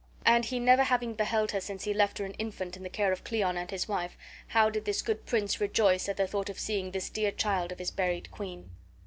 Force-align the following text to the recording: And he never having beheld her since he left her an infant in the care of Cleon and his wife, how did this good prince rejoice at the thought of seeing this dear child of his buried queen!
And 0.25 0.45
he 0.45 0.57
never 0.59 0.81
having 0.85 1.13
beheld 1.13 1.51
her 1.51 1.61
since 1.61 1.83
he 1.83 1.93
left 1.93 2.17
her 2.17 2.25
an 2.25 2.31
infant 2.39 2.75
in 2.75 2.81
the 2.81 2.89
care 2.89 3.11
of 3.11 3.23
Cleon 3.23 3.55
and 3.55 3.69
his 3.69 3.87
wife, 3.87 4.17
how 4.47 4.67
did 4.67 4.85
this 4.85 5.03
good 5.03 5.27
prince 5.27 5.61
rejoice 5.61 6.09
at 6.09 6.17
the 6.17 6.25
thought 6.25 6.49
of 6.49 6.57
seeing 6.59 6.89
this 6.89 7.07
dear 7.07 7.29
child 7.31 7.71
of 7.71 7.77
his 7.77 7.91
buried 7.91 8.31
queen! 8.31 8.71